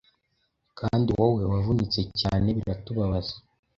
kandi 0.79 1.07
wowe 1.19 1.43
wavunitse 1.51 2.01
cyane 2.19 2.47
biratubabaza". 2.57 3.35